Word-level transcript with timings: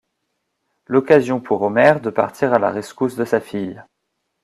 L'occasion 0.87 1.39
pour 1.39 1.61
Homer 1.61 1.99
de 2.01 2.09
partir 2.09 2.55
à 2.55 2.57
la 2.57 2.71
rescousse 2.71 3.15
de 3.15 3.23
sa 3.23 3.39
fille. 3.39 3.83